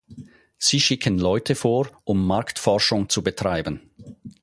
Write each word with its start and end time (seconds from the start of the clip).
Sie 0.57 0.79
schicken 0.79 1.19
Leute 1.19 1.53
vor, 1.53 2.01
um 2.05 2.25
Marktforschung 2.25 3.07
zu 3.07 3.21
betreiben. 3.23 3.91